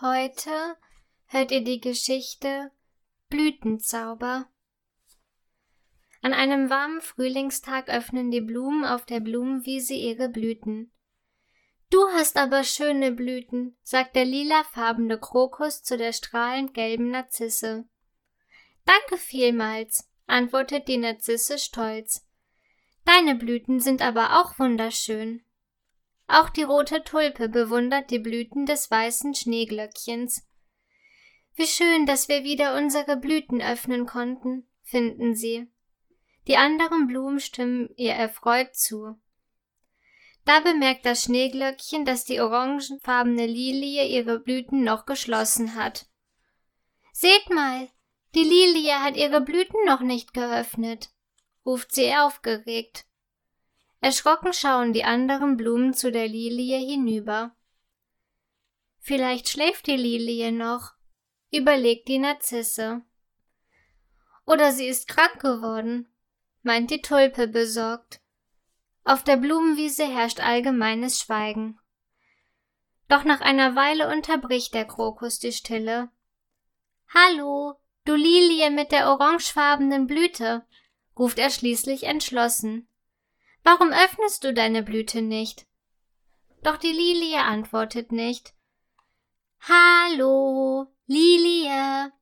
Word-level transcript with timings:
Heute 0.00 0.76
hört 1.26 1.50
ihr 1.50 1.64
die 1.64 1.80
Geschichte 1.80 2.70
Blütenzauber. 3.30 4.46
An 6.22 6.32
einem 6.32 6.70
warmen 6.70 7.00
Frühlingstag 7.00 7.88
öffnen 7.88 8.30
die 8.30 8.40
Blumen 8.40 8.84
auf 8.84 9.06
der 9.06 9.18
Blumenwiese 9.18 9.94
ihre 9.94 10.28
Blüten. 10.28 10.92
Du 11.90 11.98
hast 12.14 12.36
aber 12.36 12.62
schöne 12.62 13.10
Blüten, 13.10 13.76
sagt 13.82 14.14
der 14.14 14.24
lilafarbene 14.24 15.18
Krokus 15.18 15.82
zu 15.82 15.96
der 15.96 16.12
strahlend 16.12 16.74
gelben 16.74 17.10
Narzisse. 17.10 17.88
Danke 18.84 19.16
vielmals, 19.16 20.08
antwortet 20.28 20.86
die 20.86 20.98
Narzisse 20.98 21.58
stolz. 21.58 22.24
Deine 23.04 23.34
Blüten 23.34 23.80
sind 23.80 24.00
aber 24.00 24.40
auch 24.40 24.60
wunderschön. 24.60 25.42
Auch 26.28 26.50
die 26.50 26.62
rote 26.62 27.02
Tulpe 27.02 27.48
bewundert 27.48 28.10
die 28.10 28.18
Blüten 28.18 28.66
des 28.66 28.90
weißen 28.90 29.34
Schneeglöckchens. 29.34 30.46
Wie 31.54 31.66
schön, 31.66 32.04
dass 32.04 32.28
wir 32.28 32.44
wieder 32.44 32.76
unsere 32.76 33.16
Blüten 33.16 33.62
öffnen 33.62 34.06
konnten, 34.06 34.68
finden 34.82 35.34
sie. 35.34 35.66
Die 36.46 36.58
anderen 36.58 37.06
Blumen 37.06 37.40
stimmen 37.40 37.88
ihr 37.96 38.12
erfreut 38.12 38.76
zu. 38.76 39.18
Da 40.44 40.60
bemerkt 40.60 41.04
das 41.04 41.24
Schneeglöckchen, 41.24 42.04
dass 42.04 42.24
die 42.24 42.40
orangenfarbene 42.40 43.46
Lilie 43.46 44.06
ihre 44.06 44.38
Blüten 44.38 44.84
noch 44.84 45.06
geschlossen 45.06 45.74
hat. 45.74 46.06
Seht 47.12 47.50
mal, 47.50 47.88
die 48.34 48.44
Lilie 48.44 49.00
hat 49.02 49.16
ihre 49.16 49.40
Blüten 49.40 49.84
noch 49.86 50.00
nicht 50.00 50.34
geöffnet, 50.34 51.10
ruft 51.66 51.94
sie 51.94 52.14
aufgeregt. 52.14 53.07
Erschrocken 54.00 54.52
schauen 54.52 54.92
die 54.92 55.04
anderen 55.04 55.56
Blumen 55.56 55.92
zu 55.92 56.12
der 56.12 56.28
Lilie 56.28 56.78
hinüber. 56.78 57.56
Vielleicht 59.00 59.48
schläft 59.48 59.86
die 59.86 59.96
Lilie 59.96 60.52
noch, 60.52 60.92
überlegt 61.50 62.08
die 62.08 62.18
Narzisse. 62.18 63.02
Oder 64.46 64.72
sie 64.72 64.86
ist 64.86 65.08
krank 65.08 65.40
geworden, 65.40 66.08
meint 66.62 66.90
die 66.90 67.02
Tulpe 67.02 67.48
besorgt. 67.48 68.20
Auf 69.04 69.24
der 69.24 69.36
Blumenwiese 69.36 70.06
herrscht 70.06 70.40
allgemeines 70.40 71.20
Schweigen. 71.20 71.78
Doch 73.08 73.24
nach 73.24 73.40
einer 73.40 73.74
Weile 73.74 74.12
unterbricht 74.12 74.74
der 74.74 74.84
Krokus 74.84 75.38
die 75.38 75.52
Stille. 75.52 76.10
Hallo, 77.12 77.80
du 78.04 78.14
Lilie 78.14 78.70
mit 78.70 78.92
der 78.92 79.08
orangefarbenen 79.08 80.06
Blüte, 80.06 80.66
ruft 81.18 81.38
er 81.38 81.50
schließlich 81.50 82.04
entschlossen. 82.04 82.86
Warum 83.62 83.92
öffnest 83.92 84.44
du 84.44 84.54
deine 84.54 84.82
Blüte 84.82 85.22
nicht? 85.22 85.66
Doch 86.62 86.76
die 86.76 86.92
Lilie 86.92 87.40
antwortet 87.40 88.12
nicht. 88.12 88.54
Hallo, 89.60 90.86
Lilie. 91.06 92.12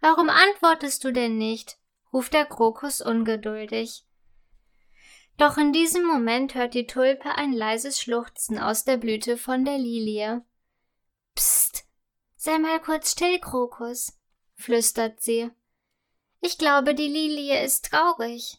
Warum 0.00 0.28
antwortest 0.28 1.04
du 1.04 1.12
denn 1.12 1.38
nicht? 1.38 1.78
ruft 2.12 2.32
der 2.32 2.46
Krokus 2.46 3.00
ungeduldig. 3.00 4.04
Doch 5.36 5.56
in 5.56 5.72
diesem 5.72 6.04
Moment 6.04 6.54
hört 6.54 6.74
die 6.74 6.86
Tulpe 6.86 7.36
ein 7.36 7.52
leises 7.52 8.00
Schluchzen 8.00 8.58
aus 8.58 8.84
der 8.84 8.96
Blüte 8.96 9.36
von 9.36 9.64
der 9.64 9.78
Lilie. 9.78 10.44
Psst, 11.34 11.84
sei 12.36 12.58
mal 12.58 12.80
kurz 12.80 13.12
still, 13.12 13.38
Krokus, 13.38 14.18
flüstert 14.54 15.20
sie. 15.20 15.50
Ich 16.40 16.58
glaube, 16.58 16.94
die 16.94 17.08
Lilie 17.08 17.64
ist 17.64 17.84
traurig. 17.86 18.58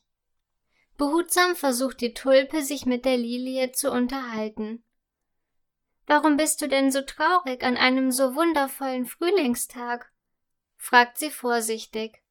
Behutsam 0.99 1.55
versucht 1.55 2.01
die 2.01 2.13
Tulpe, 2.13 2.61
sich 2.61 2.85
mit 2.85 3.05
der 3.05 3.15
Lilie 3.15 3.71
zu 3.71 3.89
unterhalten. 3.89 4.83
Warum 6.07 6.35
bist 6.35 6.61
du 6.61 6.67
denn 6.67 6.91
so 6.91 7.01
traurig 7.01 7.63
an 7.63 7.77
einem 7.77 8.11
so 8.11 8.35
wundervollen 8.35 9.05
Frühlingstag? 9.05 10.11
fragt 10.75 11.17
sie 11.17 11.31
vorsichtig. 11.31 12.21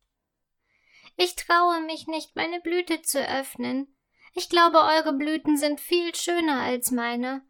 Ich 1.16 1.34
traue 1.34 1.80
mich 1.80 2.08
nicht, 2.08 2.36
meine 2.36 2.60
Blüte 2.60 3.00
zu 3.00 3.27
öffnen. 3.27 3.97
Ich 4.34 4.50
glaube, 4.50 4.81
eure 4.81 5.15
Blüten 5.15 5.56
sind 5.56 5.81
viel 5.81 6.15
schöner 6.15 6.60
als 6.60 6.91
meine. 6.91 7.41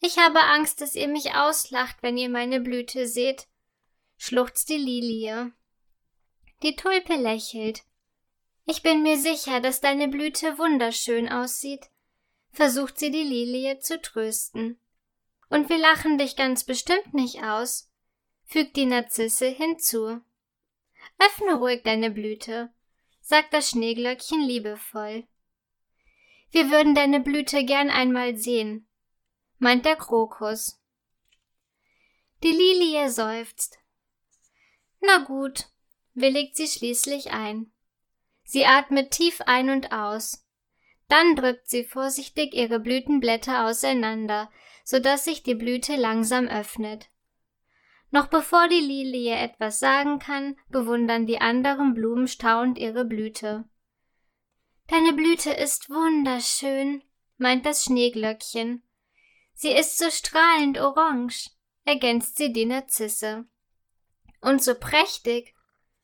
Ich 0.00 0.16
habe 0.16 0.40
Angst, 0.40 0.80
dass 0.80 0.94
ihr 0.94 1.08
mich 1.08 1.34
auslacht, 1.34 1.98
wenn 2.00 2.16
ihr 2.16 2.30
meine 2.30 2.60
Blüte 2.60 3.06
seht, 3.06 3.48
schluchzt 4.16 4.70
die 4.70 4.78
Lilie. 4.78 5.52
Die 6.62 6.74
Tulpe 6.74 7.16
lächelt. 7.16 7.82
Ich 8.66 8.82
bin 8.82 9.02
mir 9.02 9.18
sicher, 9.18 9.60
dass 9.60 9.80
deine 9.80 10.08
Blüte 10.08 10.58
wunderschön 10.58 11.28
aussieht, 11.28 11.90
versucht 12.50 12.98
sie 12.98 13.10
die 13.10 13.22
Lilie 13.22 13.78
zu 13.78 14.00
trösten. 14.00 14.78
Und 15.50 15.68
wir 15.68 15.78
lachen 15.78 16.16
dich 16.16 16.36
ganz 16.36 16.64
bestimmt 16.64 17.12
nicht 17.12 17.42
aus, 17.42 17.90
fügt 18.44 18.76
die 18.76 18.86
Narzisse 18.86 19.46
hinzu. 19.46 20.20
Öffne 21.18 21.56
ruhig 21.56 21.82
deine 21.82 22.10
Blüte, 22.10 22.72
sagt 23.20 23.52
das 23.52 23.70
Schneeglöckchen 23.70 24.40
liebevoll. 24.40 25.26
Wir 26.50 26.70
würden 26.70 26.94
deine 26.94 27.20
Blüte 27.20 27.64
gern 27.64 27.90
einmal 27.90 28.36
sehen, 28.36 28.86
meint 29.58 29.84
der 29.84 29.96
Krokus. 29.96 30.80
Die 32.42 32.52
Lilie 32.52 33.10
seufzt. 33.10 33.78
Na 35.00 35.18
gut, 35.18 35.68
willigt 36.14 36.56
sie 36.56 36.68
schließlich 36.68 37.30
ein. 37.32 37.72
Sie 38.44 38.66
atmet 38.66 39.10
tief 39.10 39.40
ein 39.46 39.70
und 39.70 39.92
aus. 39.92 40.46
Dann 41.08 41.36
drückt 41.36 41.68
sie 41.68 41.84
vorsichtig 41.84 42.54
ihre 42.54 42.78
Blütenblätter 42.80 43.66
auseinander, 43.66 44.50
so 44.84 44.98
dass 44.98 45.24
sich 45.24 45.42
die 45.42 45.54
Blüte 45.54 45.96
langsam 45.96 46.46
öffnet. 46.46 47.08
Noch 48.10 48.28
bevor 48.28 48.68
die 48.68 48.80
Lilie 48.80 49.34
etwas 49.34 49.80
sagen 49.80 50.18
kann, 50.18 50.56
bewundern 50.68 51.26
die 51.26 51.40
anderen 51.40 51.94
Blumen 51.94 52.28
staunend 52.28 52.78
ihre 52.78 53.04
Blüte. 53.04 53.64
Deine 54.86 55.14
Blüte 55.14 55.50
ist 55.50 55.90
wunderschön, 55.90 57.02
meint 57.38 57.66
das 57.66 57.84
Schneeglöckchen. 57.84 58.82
Sie 59.54 59.72
ist 59.72 59.98
so 59.98 60.10
strahlend 60.10 60.78
orange, 60.78 61.50
ergänzt 61.84 62.36
sie 62.36 62.52
die 62.52 62.66
Narzisse. 62.66 63.46
Und 64.40 64.62
so 64.62 64.74
prächtig, 64.74 65.54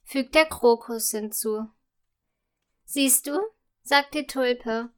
fügt 0.02 0.34
der 0.34 0.46
Krokus 0.46 1.10
hinzu. 1.10 1.68
Siehst 2.92 3.28
du, 3.28 3.38
sagt 3.82 4.14
die 4.14 4.26
Tulpe, 4.26 4.90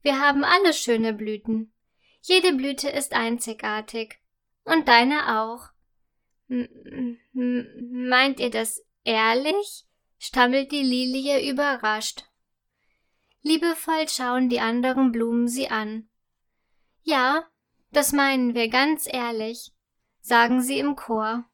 wir 0.00 0.18
haben 0.18 0.44
alle 0.44 0.72
schöne 0.72 1.12
Blüten. 1.12 1.74
Jede 2.22 2.54
Blüte 2.54 2.88
ist 2.88 3.12
einzigartig. 3.12 4.18
Und 4.64 4.88
deine 4.88 5.42
auch. 5.42 5.68
M 6.48 7.18
meint 7.34 8.40
ihr 8.40 8.48
das 8.48 8.82
ehrlich? 9.04 9.84
stammelt 10.18 10.72
die 10.72 10.82
Lilie 10.82 11.46
überrascht. 11.50 12.24
Liebevoll 13.42 14.08
schauen 14.08 14.48
die 14.48 14.60
anderen 14.60 15.12
Blumen 15.12 15.46
sie 15.46 15.68
an. 15.68 16.08
Ja, 17.02 17.44
das 17.90 18.12
meinen 18.12 18.54
wir 18.54 18.70
ganz 18.70 19.06
ehrlich, 19.06 19.70
sagen 20.22 20.62
sie 20.62 20.78
im 20.78 20.96
Chor. 20.96 21.44